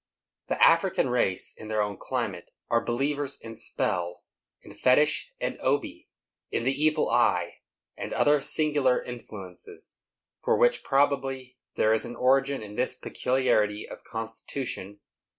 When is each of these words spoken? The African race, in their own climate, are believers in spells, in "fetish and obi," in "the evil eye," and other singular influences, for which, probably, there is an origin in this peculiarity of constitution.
The 0.47 0.59
African 0.63 1.11
race, 1.11 1.53
in 1.53 1.67
their 1.67 1.83
own 1.83 1.95
climate, 1.95 2.49
are 2.71 2.81
believers 2.83 3.37
in 3.39 3.55
spells, 3.55 4.31
in 4.63 4.73
"fetish 4.73 5.29
and 5.39 5.59
obi," 5.61 6.09
in 6.49 6.63
"the 6.63 6.73
evil 6.73 7.11
eye," 7.11 7.61
and 7.95 8.11
other 8.11 8.41
singular 8.41 8.99
influences, 8.99 9.95
for 10.43 10.57
which, 10.57 10.83
probably, 10.83 11.59
there 11.75 11.93
is 11.93 12.03
an 12.03 12.15
origin 12.15 12.63
in 12.63 12.77
this 12.77 12.95
peculiarity 12.95 13.87
of 13.87 14.03
constitution. 14.03 15.01